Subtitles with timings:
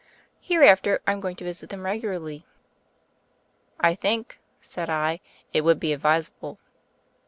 [0.39, 2.43] Hereafter, I'm going to visit them regularly."
[3.79, 5.19] "I think," said I,
[5.53, 6.57] "it would be advisable."